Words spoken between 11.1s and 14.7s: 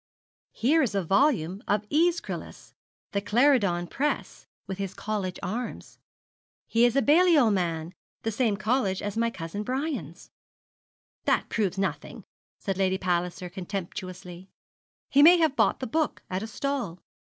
'That proves nothing,' said Lady Palliser, contemptuously.